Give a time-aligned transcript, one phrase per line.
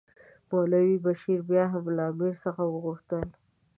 [0.49, 3.27] مولوي بشیر بیا هم له امیر څخه وغوښتل.